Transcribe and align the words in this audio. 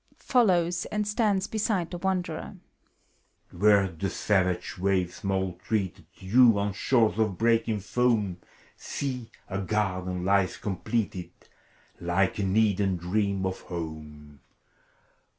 (Follows, 0.17 0.85
and 0.85 1.07
stands 1.07 1.45
beside 1.45 1.91
the 1.91 1.99
Wanderer.) 1.99 2.55
Where 3.51 3.87
the 3.87 4.09
savage 4.09 4.79
waves 4.79 5.23
maltreated 5.23 6.07
You, 6.15 6.57
on 6.57 6.73
shores 6.73 7.19
of 7.19 7.37
breaking 7.37 7.81
foam, 7.81 8.37
See, 8.75 9.29
a 9.47 9.61
garden 9.61 10.25
lies 10.25 10.57
completed. 10.57 11.29
Like 11.99 12.39
an 12.39 12.57
Eden 12.57 12.97
dream 12.97 13.45
of 13.45 13.59
home! 13.61 14.39